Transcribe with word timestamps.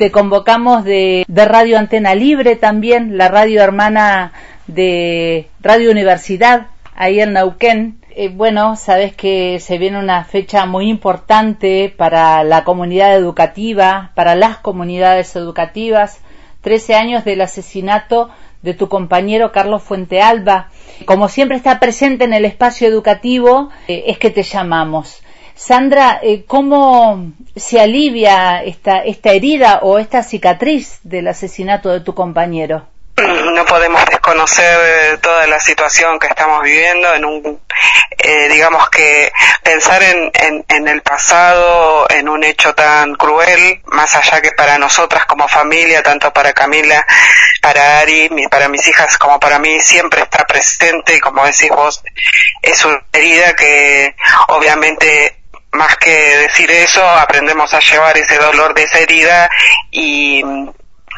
Te 0.00 0.10
convocamos 0.10 0.82
de, 0.82 1.26
Radio 1.28 1.78
Antena 1.78 2.14
Libre 2.14 2.56
también, 2.56 3.18
la 3.18 3.28
radio 3.28 3.60
hermana 3.60 4.32
de 4.66 5.50
Radio 5.60 5.90
Universidad, 5.90 6.68
ahí 6.94 7.20
en 7.20 7.34
Nauquén. 7.34 8.00
Eh, 8.16 8.30
bueno, 8.30 8.76
sabes 8.76 9.14
que 9.14 9.60
se 9.60 9.76
viene 9.76 9.98
una 9.98 10.24
fecha 10.24 10.64
muy 10.64 10.88
importante 10.88 11.92
para 11.94 12.42
la 12.44 12.64
comunidad 12.64 13.14
educativa, 13.14 14.12
para 14.14 14.34
las 14.36 14.56
comunidades 14.56 15.36
educativas, 15.36 16.22
13 16.62 16.94
años 16.94 17.24
del 17.26 17.42
asesinato 17.42 18.30
de 18.62 18.72
tu 18.72 18.88
compañero 18.88 19.52
Carlos 19.52 19.82
Fuentealba. 19.82 20.70
Como 21.04 21.28
siempre 21.28 21.58
está 21.58 21.78
presente 21.78 22.24
en 22.24 22.32
el 22.32 22.46
espacio 22.46 22.88
educativo, 22.88 23.68
eh, 23.86 24.04
es 24.06 24.16
que 24.16 24.30
te 24.30 24.44
llamamos. 24.44 25.20
Sandra, 25.62 26.20
eh, 26.22 26.44
¿cómo 26.46 27.32
se 27.54 27.78
alivia 27.78 28.62
esta, 28.64 29.00
esta 29.00 29.32
herida 29.32 29.80
o 29.82 29.98
esta 29.98 30.22
cicatriz 30.22 31.00
del 31.02 31.28
asesinato 31.28 31.90
de 31.90 32.00
tu 32.00 32.14
compañero? 32.14 32.88
no 33.18 33.66
podemos 33.66 34.02
desconocer 34.06 34.78
eh, 34.82 35.18
toda 35.20 35.46
la 35.46 35.60
situación 35.60 36.18
que 36.18 36.28
estamos 36.28 36.62
viviendo 36.62 37.12
en 37.14 37.24
un 37.26 37.60
eh, 38.16 38.48
digamos 38.48 38.88
que 38.88 39.30
pensar 39.62 40.02
en, 40.02 40.32
en, 40.66 40.88
el 40.88 41.02
pasado 41.02 42.08
en 42.08 42.30
un 42.30 42.42
hecho 42.42 42.74
tan 42.74 43.14
cruel 43.16 43.82
más 43.84 44.16
allá 44.16 44.40
que 44.40 44.52
para 44.52 44.78
nosotras 44.78 45.26
como 45.26 45.46
familia 45.46 46.02
tanto 46.02 46.32
para 46.32 46.54
Camila 46.54 47.04
para 47.60 47.98
Ari 47.98 48.30
para 48.50 48.68
mis 48.68 48.88
hijas 48.88 49.18
como 49.18 49.38
para 49.38 49.58
mí 49.58 49.78
siempre 49.80 50.22
está 50.22 50.46
presente 50.46 51.16
y 51.16 51.20
como 51.20 51.44
decís 51.44 51.68
vos 51.68 52.02
es 52.62 52.82
una 52.86 53.04
herida 53.12 53.54
que 53.54 54.16
obviamente 54.48 55.39
más 55.72 55.96
que 55.96 56.10
decir 56.10 56.70
eso 56.70 57.06
aprendemos 57.08 57.72
a 57.74 57.80
llevar 57.80 58.16
ese 58.18 58.36
dolor 58.38 58.74
de 58.74 58.82
esa 58.84 58.98
herida 58.98 59.48
y 59.90 60.42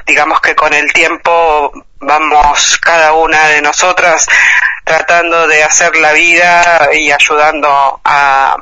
digamos 0.07 0.41
que 0.41 0.55
con 0.55 0.73
el 0.75 0.93
tiempo 0.93 1.73
vamos 2.01 2.79
cada 2.79 3.13
una 3.15 3.49
de 3.49 3.63
nosotras 3.63 4.27
tratando 4.85 5.47
de 5.47 5.63
hacer 5.63 5.97
la 5.97 6.13
vida 6.13 6.89
y 6.93 7.11
ayudando 7.11 8.01
a, 8.05 8.57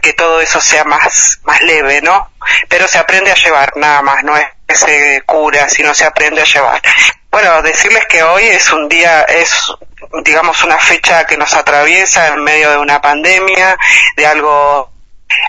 que 0.00 0.12
todo 0.12 0.40
eso 0.40 0.60
sea 0.60 0.84
más, 0.84 1.40
más 1.44 1.60
leve, 1.62 2.00
¿no? 2.02 2.30
Pero 2.68 2.86
se 2.86 2.98
aprende 2.98 3.30
a 3.30 3.34
llevar, 3.34 3.72
nada 3.76 4.02
más, 4.02 4.22
no 4.22 4.36
es 4.36 4.46
que 4.66 4.74
se 4.74 5.22
cura, 5.26 5.68
sino 5.68 5.94
se 5.94 6.04
aprende 6.04 6.40
a 6.40 6.44
llevar. 6.44 6.80
Bueno, 7.30 7.62
decirles 7.62 8.06
que 8.06 8.22
hoy 8.22 8.44
es 8.44 8.70
un 8.70 8.88
día, 8.88 9.22
es 9.22 9.52
digamos 10.22 10.62
una 10.62 10.78
fecha 10.78 11.26
que 11.26 11.36
nos 11.36 11.54
atraviesa 11.54 12.28
en 12.28 12.42
medio 12.42 12.70
de 12.70 12.78
una 12.78 13.00
pandemia, 13.00 13.76
de 14.16 14.26
algo 14.26 14.93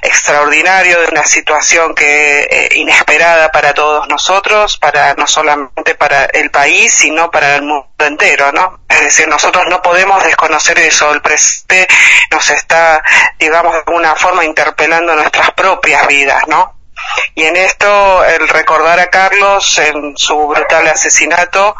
extraordinario, 0.02 1.00
de 1.02 1.08
una 1.08 1.24
situación 1.24 1.96
que 1.96 2.42
eh, 2.42 2.70
inesperada 2.76 3.52
para 3.52 3.74
todos 3.74 4.08
nosotros, 4.08 4.78
para 4.78 5.14
no 5.16 5.28
solamente 5.28 5.96
para 5.96 6.26
el 6.26 6.52
país, 6.52 6.94
sino 6.94 7.32
para 7.32 7.56
el 7.56 7.64
mundo 7.64 7.88
entero, 8.00 8.52
¿no? 8.52 8.80
Es 8.90 9.02
decir, 9.02 9.28
nosotros 9.28 9.66
no 9.70 9.82
podemos 9.82 10.24
desconocer 10.24 10.80
eso, 10.80 11.12
el 11.14 11.22
presente 11.22 11.88
nos 12.32 12.50
está, 12.50 13.02
digamos, 13.40 13.74
de 13.74 13.84
alguna 13.86 14.16
forma 14.16 14.46
interpelando 14.46 15.16
nuestras 15.16 15.52
propias 15.52 16.08
vidas, 16.08 16.44
¿no? 16.48 16.76
Y 17.36 17.44
en 17.44 17.56
esto, 17.58 18.24
el 18.24 18.48
recordar 18.48 19.00
a 19.00 19.10
Carlos 19.10 19.78
en 19.80 20.18
su 20.18 20.48
brutal 20.48 20.88
asesinato, 20.88 21.76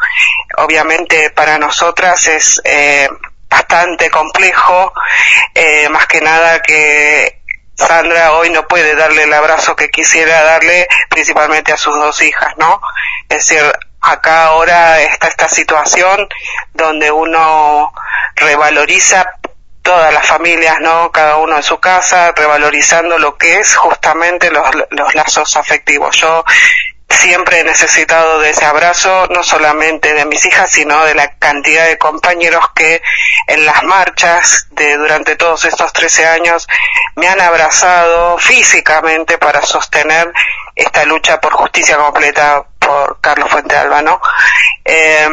obviamente 0.58 1.30
para 1.30 1.58
nosotras 1.58 2.26
es 2.26 2.60
eh, 2.64 3.08
bastante 3.48 4.10
complejo, 4.10 4.92
eh, 5.54 5.88
más 5.88 6.06
que 6.06 6.20
nada 6.20 6.60
que 6.60 7.42
Sandra 7.76 8.32
hoy 8.32 8.50
no 8.50 8.66
puede 8.66 8.94
darle 8.96 9.24
el 9.24 9.32
abrazo 9.32 9.76
que 9.76 9.90
quisiera 9.90 10.42
darle 10.44 10.88
principalmente 11.10 11.72
a 11.72 11.76
sus 11.76 11.94
dos 11.94 12.20
hijas, 12.22 12.56
¿no? 12.56 12.80
Es 13.28 13.48
decir, 13.48 13.62
acá 14.00 14.46
ahora 14.46 15.00
está 15.02 15.28
esta 15.28 15.48
situación 15.48 16.28
donde 16.72 17.10
uno 17.10 17.92
revaloriza 18.36 19.26
todas 19.82 20.12
las 20.12 20.26
familias, 20.26 20.80
¿no? 20.80 21.12
Cada 21.12 21.36
uno 21.36 21.56
en 21.56 21.62
su 21.62 21.78
casa, 21.78 22.32
revalorizando 22.32 23.18
lo 23.18 23.36
que 23.36 23.58
es 23.58 23.76
justamente 23.76 24.50
los, 24.50 24.66
los 24.90 25.14
lazos 25.14 25.56
afectivos. 25.56 26.16
Yo 26.16 26.44
siempre 27.16 27.60
he 27.60 27.64
necesitado 27.64 28.40
de 28.40 28.50
ese 28.50 28.64
abrazo, 28.64 29.26
no 29.28 29.42
solamente 29.42 30.12
de 30.12 30.24
mis 30.24 30.44
hijas, 30.46 30.70
sino 30.70 31.04
de 31.04 31.14
la 31.14 31.36
cantidad 31.38 31.86
de 31.86 31.98
compañeros 31.98 32.64
que 32.74 33.02
en 33.46 33.64
las 33.64 33.82
marchas 33.84 34.68
de 34.70 34.96
durante 34.96 35.36
todos 35.36 35.64
estos 35.64 35.92
13 35.92 36.26
años 36.26 36.66
me 37.16 37.28
han 37.28 37.40
abrazado 37.40 38.38
físicamente 38.38 39.38
para 39.38 39.62
sostener 39.62 40.32
esta 40.74 41.04
lucha 41.04 41.40
por 41.40 41.52
justicia 41.54 41.96
completa 41.96 42.64
por 42.78 43.20
Carlos 43.20 43.50
Fuente 43.50 43.76
Alba, 43.76 44.02
¿no? 44.02 44.20
Eh, 44.84 45.28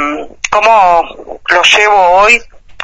¿Cómo 0.50 1.42
lo 1.48 1.64
llevo 1.64 2.10
hoy? 2.12 2.42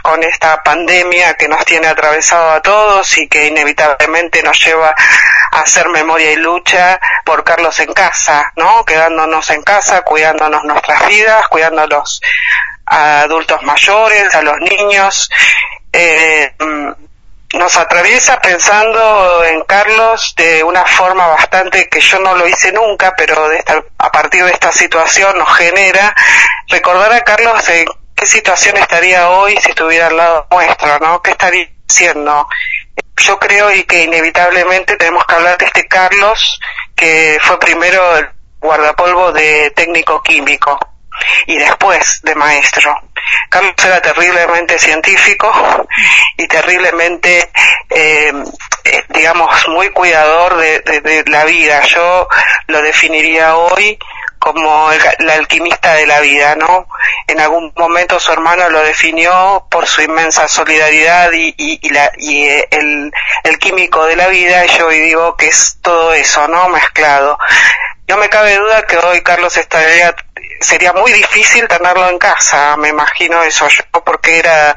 Con 0.09 0.23
esta 0.23 0.63
pandemia 0.63 1.35
que 1.35 1.47
nos 1.47 1.63
tiene 1.65 1.85
atravesado 1.85 2.49
a 2.49 2.61
todos 2.63 3.15
y 3.19 3.27
que 3.27 3.45
inevitablemente 3.45 4.41
nos 4.41 4.59
lleva 4.59 4.95
a 5.51 5.61
hacer 5.61 5.87
memoria 5.89 6.31
y 6.31 6.35
lucha 6.37 6.99
por 7.23 7.43
Carlos 7.43 7.79
en 7.79 7.93
casa, 7.93 8.51
¿no? 8.55 8.83
Quedándonos 8.85 9.47
en 9.51 9.61
casa, 9.61 10.01
cuidándonos 10.01 10.63
nuestras 10.63 11.07
vidas, 11.07 11.47
cuidándonos 11.49 12.21
a 12.87 13.21
adultos 13.21 13.61
mayores, 13.61 14.33
a 14.33 14.41
los 14.41 14.57
niños. 14.61 15.29
Eh, 15.93 16.55
nos 17.53 17.77
atraviesa 17.77 18.39
pensando 18.41 19.43
en 19.43 19.61
Carlos 19.65 20.33
de 20.37 20.63
una 20.63 20.85
forma 20.85 21.27
bastante 21.27 21.87
que 21.87 21.99
yo 21.99 22.19
no 22.19 22.33
lo 22.33 22.47
hice 22.47 22.71
nunca, 22.71 23.13
pero 23.15 23.47
de 23.47 23.57
esta, 23.57 23.83
a 23.99 24.11
partir 24.11 24.43
de 24.43 24.53
esta 24.53 24.71
situación 24.71 25.37
nos 25.37 25.55
genera 25.55 26.15
recordar 26.67 27.13
a 27.13 27.21
Carlos 27.21 27.69
en 27.69 27.85
qué 28.19 28.25
situación 28.25 28.75
estaría 28.77 29.29
hoy 29.29 29.55
si 29.61 29.69
estuviera 29.69 30.07
al 30.07 30.17
lado 30.17 30.47
nuestro, 30.51 30.99
¿no? 30.99 31.21
¿Qué 31.21 31.31
estaría 31.31 31.69
haciendo? 31.89 32.47
Yo 33.17 33.39
creo 33.39 33.71
y 33.73 33.83
que 33.83 34.03
inevitablemente 34.03 34.97
tenemos 34.97 35.25
que 35.25 35.35
hablar 35.35 35.57
de 35.57 35.65
este 35.65 35.87
Carlos, 35.87 36.59
que 36.95 37.37
fue 37.41 37.59
primero 37.59 38.17
el 38.17 38.29
guardapolvo 38.59 39.31
de 39.31 39.71
técnico 39.71 40.21
químico 40.21 40.77
y 41.47 41.57
después 41.57 42.21
de 42.23 42.35
maestro. 42.35 42.93
Carlos 43.49 43.73
era 43.83 44.01
terriblemente 44.01 44.77
científico 44.79 45.51
y 46.37 46.47
terriblemente, 46.47 47.49
eh, 47.89 48.33
eh, 48.83 49.03
digamos, 49.09 49.49
muy 49.69 49.89
cuidador 49.91 50.57
de, 50.57 51.23
la 51.27 51.45
vida. 51.45 51.81
Yo 51.83 52.27
lo 52.67 52.81
definiría 52.81 53.55
hoy 53.55 53.97
como 54.39 54.91
el, 54.91 55.29
alquimista 55.29 55.93
de 55.93 56.07
la 56.07 56.21
vida, 56.21 56.55
¿no? 56.55 56.87
En 57.27 57.39
algún 57.39 57.71
momento 57.75 58.19
su 58.19 58.31
hermano 58.31 58.69
lo 58.69 58.81
definió 58.81 59.67
por 59.69 59.85
su 59.85 60.01
inmensa 60.01 60.47
solidaridad 60.47 61.31
y, 61.33 61.53
y, 61.57 61.89
la, 61.89 62.11
y 62.17 62.45
eh, 62.45 62.67
el, 62.71 63.11
el, 63.43 63.59
químico 63.59 64.05
de 64.05 64.15
la 64.15 64.27
vida, 64.27 64.65
y 64.65 64.69
yo 64.69 64.87
hoy 64.87 64.99
digo 64.99 65.35
que 65.35 65.47
es 65.47 65.77
todo 65.81 66.13
eso, 66.13 66.47
¿no? 66.47 66.69
Mezclado. 66.69 67.37
No 68.07 68.17
me 68.17 68.29
cabe 68.29 68.55
duda 68.55 68.83
que 68.83 68.97
hoy 68.97 69.21
Carlos 69.21 69.55
estaría, 69.57 70.15
sería 70.61 70.93
muy 70.93 71.11
difícil 71.11 71.67
tenerlo 71.67 72.09
en 72.09 72.17
casa, 72.17 72.75
me 72.77 72.89
imagino 72.89 73.43
eso 73.43 73.67
yo, 73.67 73.83
porque 74.03 74.39
era 74.39 74.75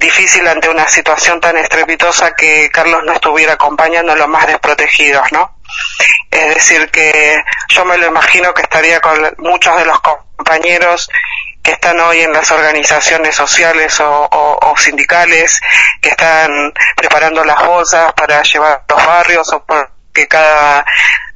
difícil 0.00 0.46
ante 0.48 0.68
una 0.68 0.88
situación 0.88 1.40
tan 1.40 1.56
estrepitosa 1.58 2.34
que 2.34 2.70
Carlos 2.70 3.02
no 3.04 3.12
estuviera 3.12 3.52
acompañando 3.54 4.12
a 4.12 4.16
los 4.16 4.28
más 4.28 4.46
desprotegidos, 4.46 5.30
¿no? 5.32 5.59
Es 6.30 6.54
decir, 6.54 6.90
que 6.90 7.42
yo 7.68 7.84
me 7.84 7.98
lo 7.98 8.06
imagino 8.06 8.54
que 8.54 8.62
estaría 8.62 9.00
con 9.00 9.18
muchos 9.38 9.76
de 9.76 9.84
los 9.84 10.00
compañeros 10.00 11.08
que 11.62 11.72
están 11.72 12.00
hoy 12.00 12.20
en 12.20 12.32
las 12.32 12.50
organizaciones 12.50 13.34
sociales 13.34 14.00
o, 14.00 14.74
sindicales, 14.78 15.60
que 16.00 16.10
están 16.10 16.72
preparando 16.96 17.44
las 17.44 17.64
bolsas 17.66 18.12
para 18.14 18.42
llevar 18.42 18.84
a 18.88 18.94
los 18.94 19.06
barrios 19.06 19.52
o 19.52 19.64
porque 19.64 20.26
cada 20.26 20.84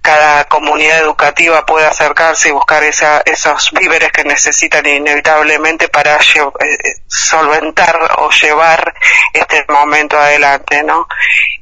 cada 0.04 0.44
comunidad 0.44 0.98
educativa 0.98 1.64
pueda 1.64 1.88
acercarse 1.88 2.50
y 2.50 2.52
buscar 2.52 2.84
esa, 2.84 3.22
esos 3.24 3.70
víveres 3.72 4.12
que 4.12 4.22
necesitan 4.22 4.84
inevitablemente 4.84 5.88
para 5.88 6.16
eh, 6.16 6.94
solventar 7.06 7.98
o 8.18 8.28
llevar 8.28 8.92
este 9.32 9.64
momento 9.66 10.18
adelante, 10.18 10.82
¿no? 10.82 11.08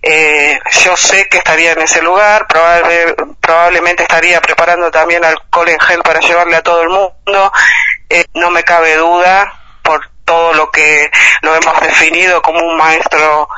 Eh, 0.02 0.58
yo 0.82 0.96
sé 0.96 1.28
que 1.28 1.38
estaría 1.38 1.70
en 1.70 1.82
ese 1.82 2.02
lugar, 2.02 2.48
probablemente 3.40 4.02
estaría 4.02 4.40
preparando 4.40 4.90
también 4.90 5.24
alcohol 5.24 5.68
en 5.68 5.78
gel 5.78 6.02
para 6.02 6.18
llevarle 6.18 6.56
a 6.56 6.62
todo 6.62 6.82
el 6.82 6.88
mundo, 6.88 7.52
eh, 8.10 8.24
no 8.34 8.50
me 8.50 8.64
cabe 8.64 8.96
duda 8.96 9.54
por 9.84 10.00
todo 10.24 10.52
lo 10.54 10.68
que 10.72 11.08
lo 11.42 11.54
hemos 11.54 11.80
definido 11.80 12.42
como 12.42 12.58
un 12.58 12.76
maestro 12.76 13.48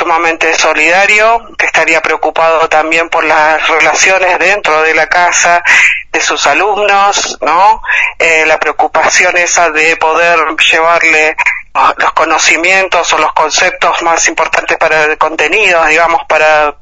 sumamente 0.00 0.58
solidario, 0.58 1.42
que 1.58 1.66
estaría 1.66 2.00
preocupado 2.00 2.66
también 2.70 3.10
por 3.10 3.22
las 3.22 3.68
relaciones 3.68 4.38
dentro 4.38 4.80
de 4.80 4.94
la 4.94 5.10
casa 5.10 5.62
de 6.10 6.20
sus 6.22 6.46
alumnos, 6.46 7.36
¿no? 7.42 7.82
Eh, 8.18 8.44
la 8.46 8.58
preocupación 8.58 9.36
esa 9.36 9.68
de 9.68 9.96
poder 9.96 10.38
llevarle 10.72 11.36
los 11.74 12.12
conocimientos 12.12 13.12
o 13.12 13.18
los 13.18 13.32
conceptos 13.32 14.02
más 14.02 14.26
importantes 14.28 14.76
para 14.76 15.04
el 15.04 15.18
contenido, 15.18 15.84
digamos, 15.86 16.22
para, 16.28 16.74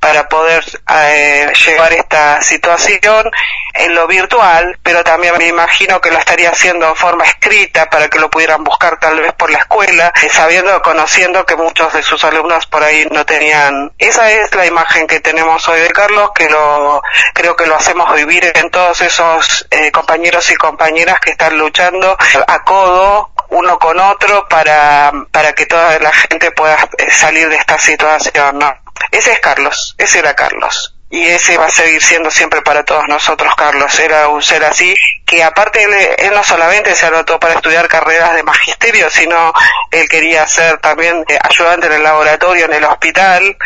para 0.00 0.28
poder 0.28 0.64
eh, 0.94 1.52
llevar 1.64 1.92
esta 1.94 2.42
situación 2.42 3.30
en 3.74 3.94
lo 3.94 4.06
virtual, 4.06 4.78
pero 4.82 5.02
también 5.04 5.36
me 5.38 5.46
imagino 5.46 6.00
que 6.00 6.10
lo 6.10 6.18
estaría 6.18 6.50
haciendo 6.50 6.88
de 6.88 6.94
forma 6.94 7.24
escrita 7.24 7.88
para 7.90 8.08
que 8.08 8.18
lo 8.18 8.30
pudieran 8.30 8.64
buscar 8.64 8.98
tal 8.98 9.20
vez 9.20 9.32
por 9.34 9.50
la 9.50 9.58
escuela, 9.58 10.12
eh, 10.22 10.28
sabiendo, 10.30 10.80
conociendo 10.82 11.44
que 11.44 11.56
muchos 11.56 11.92
de 11.92 12.02
sus 12.02 12.22
alumnos 12.24 12.66
por 12.66 12.82
ahí 12.82 13.06
no 13.10 13.24
tenían. 13.24 13.92
Esa 13.98 14.30
es 14.30 14.54
la 14.54 14.66
imagen 14.66 15.06
que 15.06 15.20
tenemos 15.20 15.66
hoy 15.68 15.80
de 15.80 15.90
Carlos, 15.90 16.30
que 16.34 16.48
lo 16.48 17.02
creo 17.34 17.56
que 17.56 17.66
lo 17.66 17.76
hacemos 17.76 18.14
vivir 18.14 18.50
en 18.54 18.70
todos 18.70 19.00
esos 19.00 19.66
eh, 19.70 19.90
compañeros 19.90 20.50
y 20.50 20.56
compañeras 20.56 21.20
que 21.20 21.30
están 21.30 21.58
luchando 21.58 22.16
a 22.46 22.64
codo 22.64 23.30
uno 23.50 23.78
con 23.78 23.98
otro 23.98 24.46
para, 24.48 25.12
para 25.30 25.52
que 25.52 25.66
toda 25.66 25.98
la 25.98 26.12
gente 26.12 26.50
pueda 26.52 26.88
eh, 26.98 27.10
salir 27.10 27.48
de 27.48 27.56
esta 27.56 27.78
situación, 27.78 28.58
¿no? 28.58 28.72
Ese 29.10 29.32
es 29.32 29.40
Carlos, 29.40 29.94
ese 29.98 30.18
era 30.18 30.34
Carlos. 30.34 30.92
Y 31.08 31.22
ese 31.22 31.56
va 31.56 31.66
a 31.66 31.70
seguir 31.70 32.02
siendo 32.02 32.30
siempre 32.30 32.62
para 32.62 32.84
todos 32.84 33.04
nosotros, 33.06 33.54
Carlos. 33.54 33.96
Era 34.00 34.28
un 34.28 34.42
ser 34.42 34.64
así, 34.64 34.94
que 35.24 35.42
aparte 35.44 35.84
él, 36.18 36.34
no 36.34 36.42
solamente 36.42 36.94
se 36.96 37.06
anotó 37.06 37.38
para 37.38 37.54
estudiar 37.54 37.86
carreras 37.86 38.34
de 38.34 38.42
magisterio, 38.42 39.08
sino 39.08 39.52
él 39.92 40.08
quería 40.08 40.46
ser 40.48 40.78
también 40.78 41.24
eh, 41.28 41.38
ayudante 41.40 41.86
en 41.86 41.92
el 41.92 42.02
laboratorio, 42.02 42.64
en 42.64 42.72
el 42.72 42.84
hospital, 42.84 43.56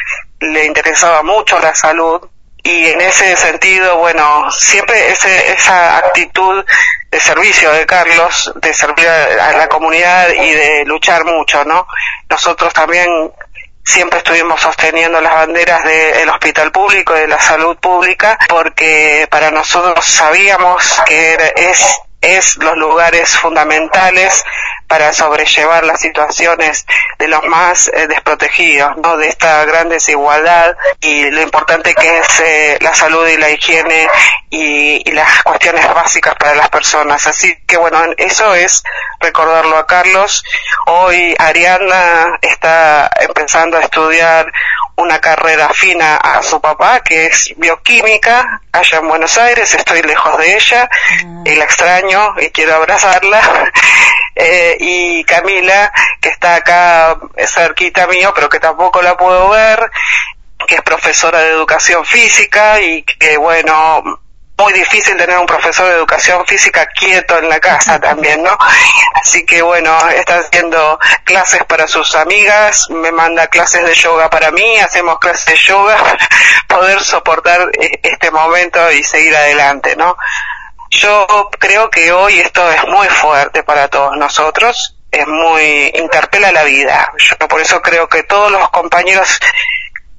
le 0.40 0.66
interesaba 0.66 1.22
mucho 1.22 1.58
la 1.58 1.74
salud, 1.74 2.28
y 2.62 2.86
en 2.86 3.00
ese 3.00 3.36
sentido, 3.36 3.98
bueno, 3.98 4.50
siempre 4.50 5.12
ese, 5.12 5.52
esa 5.52 5.98
actitud 5.98 6.64
de 7.10 7.20
servicio 7.20 7.72
de 7.72 7.86
Carlos, 7.86 8.52
de 8.56 8.72
servir 8.74 9.08
a, 9.08 9.52
la 9.52 9.68
comunidad 9.68 10.28
y 10.30 10.52
de 10.52 10.84
luchar 10.84 11.24
mucho, 11.24 11.64
¿no? 11.64 11.86
Nosotros 12.28 12.72
también 12.72 13.08
siempre 13.84 14.18
estuvimos 14.18 14.60
sosteniendo 14.60 15.20
las 15.20 15.32
banderas 15.32 15.82
del 15.84 16.28
hospital 16.28 16.70
público, 16.70 17.14
de 17.14 17.26
la 17.26 17.40
salud 17.40 17.76
pública, 17.78 18.38
porque 18.48 19.26
para 19.30 19.50
nosotros 19.50 20.04
sabíamos 20.04 21.02
que 21.06 21.52
es 21.56 22.00
es 22.20 22.56
los 22.58 22.76
lugares 22.76 23.30
fundamentales 23.38 24.44
para 24.90 25.12
sobrellevar 25.12 25.84
las 25.84 26.00
situaciones 26.00 26.84
de 27.16 27.28
los 27.28 27.44
más 27.44 27.86
eh, 27.94 28.08
desprotegidos, 28.08 28.96
¿no? 28.96 29.16
de 29.16 29.28
esta 29.28 29.64
gran 29.64 29.88
desigualdad 29.88 30.76
y 31.00 31.30
lo 31.30 31.42
importante 31.42 31.94
que 31.94 32.18
es 32.18 32.40
eh, 32.40 32.78
la 32.80 32.92
salud 32.92 33.24
y 33.28 33.36
la 33.36 33.50
higiene 33.50 34.08
y, 34.50 35.08
y, 35.08 35.12
las 35.12 35.44
cuestiones 35.44 35.86
básicas 35.94 36.34
para 36.34 36.56
las 36.56 36.68
personas. 36.70 37.24
Así 37.28 37.56
que 37.68 37.76
bueno, 37.76 38.02
eso 38.16 38.52
es 38.56 38.82
recordarlo 39.20 39.76
a 39.76 39.86
Carlos. 39.86 40.42
Hoy 40.86 41.36
Ariana 41.38 42.36
está 42.42 43.08
empezando 43.20 43.76
a 43.76 43.82
estudiar 43.82 44.52
una 45.00 45.20
carrera 45.20 45.70
fina 45.70 46.16
a 46.16 46.42
su 46.42 46.60
papá, 46.60 47.00
que 47.00 47.26
es 47.26 47.54
bioquímica, 47.56 48.60
allá 48.72 48.98
en 48.98 49.08
Buenos 49.08 49.38
Aires, 49.38 49.74
estoy 49.74 50.02
lejos 50.02 50.38
de 50.38 50.54
ella 50.54 50.88
ah. 50.92 51.42
y 51.44 51.54
la 51.54 51.64
extraño 51.64 52.34
y 52.38 52.50
quiero 52.50 52.76
abrazarla. 52.76 53.69
Eh, 54.40 54.76
y 54.80 55.24
Camila, 55.24 55.92
que 56.20 56.30
está 56.30 56.56
acá 56.56 57.18
cerquita 57.46 58.06
mío, 58.06 58.32
pero 58.34 58.48
que 58.48 58.58
tampoco 58.58 59.02
la 59.02 59.16
puedo 59.16 59.50
ver, 59.50 59.90
que 60.66 60.76
es 60.76 60.82
profesora 60.82 61.40
de 61.40 61.50
educación 61.50 62.04
física 62.04 62.80
y 62.80 63.02
que, 63.02 63.36
bueno, 63.36 64.02
muy 64.56 64.72
difícil 64.72 65.16
tener 65.16 65.38
un 65.38 65.46
profesor 65.46 65.86
de 65.88 65.94
educación 65.94 66.44
física 66.46 66.86
quieto 66.86 67.38
en 67.38 67.48
la 67.48 67.58
casa 67.60 67.98
también, 67.98 68.42
¿no? 68.42 68.56
Así 69.14 69.44
que 69.46 69.62
bueno, 69.62 69.96
está 70.10 70.38
haciendo 70.38 70.98
clases 71.24 71.64
para 71.64 71.86
sus 71.86 72.14
amigas, 72.14 72.88
me 72.90 73.10
manda 73.10 73.46
clases 73.46 73.84
de 73.84 73.94
yoga 73.94 74.28
para 74.28 74.50
mí, 74.50 74.78
hacemos 74.78 75.18
clases 75.18 75.46
de 75.46 75.56
yoga, 75.56 75.96
poder 76.66 77.00
soportar 77.02 77.70
eh, 77.72 78.00
este 78.02 78.30
momento 78.30 78.90
y 78.92 79.02
seguir 79.02 79.34
adelante, 79.34 79.96
¿no? 79.96 80.16
Yo 80.90 81.48
creo 81.58 81.88
que 81.88 82.10
hoy 82.12 82.40
esto 82.40 82.68
es 82.70 82.84
muy 82.88 83.06
fuerte 83.08 83.62
para 83.62 83.88
todos 83.88 84.16
nosotros, 84.16 84.96
es 85.10 85.26
muy, 85.26 85.92
interpela 85.94 86.50
la 86.50 86.64
vida. 86.64 87.12
Yo 87.16 87.36
por 87.48 87.60
eso 87.60 87.80
creo 87.80 88.08
que 88.08 88.24
todos 88.24 88.50
los 88.50 88.68
compañeros 88.70 89.38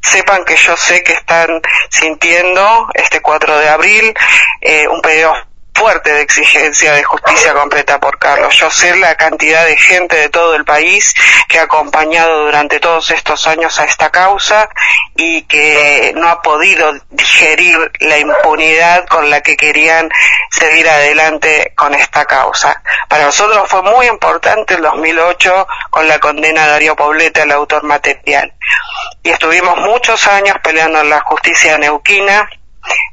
sepan 0.01 0.45
que 0.45 0.55
yo 0.55 0.75
sé 0.77 1.03
que 1.03 1.13
están 1.13 1.61
sintiendo 1.89 2.87
este 2.93 3.21
4 3.21 3.57
de 3.59 3.69
abril 3.69 4.13
eh, 4.61 4.87
un 4.87 5.01
pedido 5.01 5.33
fuerte 5.73 6.13
de 6.13 6.21
exigencia 6.21 6.93
de 6.93 7.03
justicia 7.03 7.53
completa 7.53 7.99
por 7.99 8.19
Carlos. 8.19 8.55
Yo 8.55 8.69
sé 8.69 8.95
la 8.97 9.15
cantidad 9.15 9.65
de 9.65 9.77
gente 9.77 10.15
de 10.15 10.29
todo 10.29 10.55
el 10.55 10.65
país 10.65 11.13
que 11.47 11.59
ha 11.59 11.63
acompañado 11.63 12.45
durante 12.45 12.79
todos 12.79 13.09
estos 13.11 13.47
años 13.47 13.79
a 13.79 13.85
esta 13.85 14.09
causa 14.11 14.69
y 15.15 15.43
que 15.43 16.13
no 16.15 16.27
ha 16.27 16.41
podido 16.41 16.91
digerir 17.09 17.77
la 17.99 18.19
impunidad 18.19 19.05
con 19.07 19.29
la 19.29 19.41
que 19.41 19.57
querían 19.57 20.09
seguir 20.51 20.87
adelante 20.87 21.73
con 21.75 21.93
esta 21.93 22.25
causa. 22.25 22.81
Para 23.07 23.25
nosotros 23.25 23.69
fue 23.69 23.81
muy 23.81 24.07
importante 24.07 24.75
el 24.75 24.81
2008 24.81 25.67
con 25.89 26.07
la 26.07 26.19
condena 26.19 26.63
de 26.63 26.71
Darío 26.71 26.95
Poblete 26.95 27.41
al 27.41 27.51
autor 27.51 27.83
material. 27.83 28.53
Y 29.23 29.29
estuvimos 29.29 29.77
muchos 29.77 30.27
años 30.27 30.57
peleando 30.63 31.01
en 31.01 31.09
la 31.09 31.21
justicia 31.21 31.77
neuquina. 31.77 32.49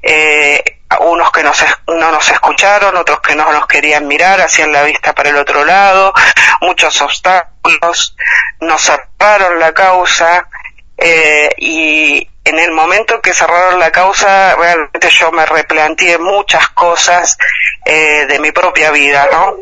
Eh, 0.03 0.78
unos 1.01 1.31
que 1.33 1.43
nos, 1.43 1.63
no 1.87 2.11
nos 2.11 2.31
escucharon, 2.31 2.97
otros 2.97 3.21
que 3.21 3.35
no 3.35 3.53
nos 3.53 3.67
querían 3.67 4.07
mirar, 4.07 4.41
hacían 4.41 4.73
la 4.73 4.83
vista 4.83 5.15
para 5.15 5.31
el 5.31 5.37
otro 5.37 5.65
lado, 5.65 6.13
muchos 6.61 7.01
obstáculos, 7.03 8.17
nos 8.61 8.81
cerraron 8.81 9.59
la 9.59 9.73
causa 9.75 10.49
eh, 10.97 11.51
y 11.59 12.29
en 12.45 12.59
el 12.59 12.73
momento 12.73 13.21
que 13.21 13.35
cerraron 13.35 13.79
la 13.79 13.93
causa 13.93 14.57
realmente 14.57 15.11
yo 15.11 15.31
me 15.31 15.45
replanteé 15.45 16.17
muchas 16.17 16.69
cosas 16.71 17.37
eh, 17.85 18.27
de 18.27 18.39
mi 18.39 18.53
propia 18.53 18.91
vida, 18.91 19.29
¿no? 19.31 19.55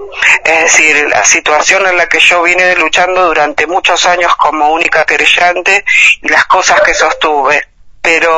Es 0.44 0.62
decir, 0.62 1.08
la 1.08 1.24
situación 1.24 1.86
en 1.86 1.96
la 1.96 2.08
que 2.08 2.20
yo 2.20 2.42
vine 2.42 2.76
luchando 2.76 3.26
durante 3.26 3.66
muchos 3.66 4.06
años 4.06 4.34
como 4.36 4.72
única 4.72 5.04
querellante 5.04 5.84
y 6.22 6.28
las 6.28 6.46
cosas 6.46 6.80
que 6.82 6.94
sostuve 6.94 7.66
pero 8.06 8.30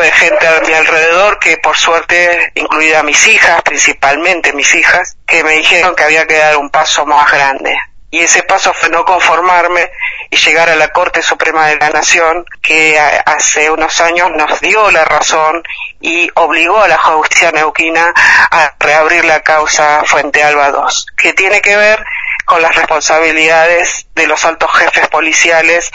tuve 0.00 0.12
gente 0.12 0.46
a 0.46 0.60
mi 0.62 0.72
alrededor 0.72 1.38
que 1.38 1.58
por 1.58 1.76
suerte, 1.76 2.52
incluida 2.54 3.02
mis 3.02 3.26
hijas, 3.26 3.60
principalmente 3.60 4.54
mis 4.54 4.74
hijas, 4.74 5.18
que 5.26 5.44
me 5.44 5.52
dijeron 5.52 5.94
que 5.94 6.04
había 6.04 6.26
que 6.26 6.38
dar 6.38 6.56
un 6.56 6.70
paso 6.70 7.04
más 7.04 7.30
grande. 7.30 7.76
Y 8.10 8.20
ese 8.20 8.42
paso 8.42 8.72
fue 8.72 8.88
no 8.88 9.04
conformarme 9.04 9.90
y 10.30 10.36
llegar 10.36 10.70
a 10.70 10.76
la 10.76 10.88
Corte 10.88 11.20
Suprema 11.20 11.66
de 11.66 11.76
la 11.76 11.90
Nación, 11.90 12.46
que 12.62 12.98
hace 12.98 13.70
unos 13.70 14.00
años 14.00 14.30
nos 14.30 14.58
dio 14.60 14.90
la 14.90 15.04
razón 15.04 15.62
y 16.00 16.30
obligó 16.34 16.82
a 16.82 16.88
la 16.88 16.96
justicia 16.96 17.52
neuquina 17.52 18.10
a 18.16 18.74
reabrir 18.80 19.26
la 19.26 19.42
causa 19.42 20.02
Fuente 20.06 20.42
Alba 20.42 20.70
2, 20.70 21.06
que 21.18 21.34
tiene 21.34 21.60
que 21.60 21.76
ver 21.76 22.02
con 22.46 22.62
las 22.62 22.74
responsabilidades 22.74 24.06
de 24.14 24.26
los 24.26 24.44
altos 24.46 24.72
jefes 24.72 25.08
policiales 25.08 25.92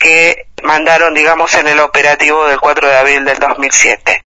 que 0.00 0.46
mandaron, 0.62 1.14
digamos, 1.14 1.54
en 1.54 1.68
el 1.68 1.78
operativo 1.78 2.46
del 2.46 2.58
4 2.58 2.88
de 2.88 2.96
abril 2.96 3.24
del 3.24 3.38
2007. 3.38 4.18